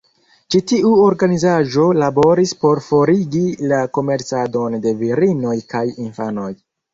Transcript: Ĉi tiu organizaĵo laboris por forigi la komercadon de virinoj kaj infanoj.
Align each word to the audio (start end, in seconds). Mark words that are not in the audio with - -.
Ĉi 0.53 0.59
tiu 0.69 0.93
organizaĵo 1.07 1.83
laboris 2.03 2.53
por 2.65 2.81
forigi 2.85 3.43
la 3.73 3.83
komercadon 3.99 4.79
de 4.87 4.95
virinoj 5.03 5.55
kaj 5.77 5.85
infanoj. 6.07 6.51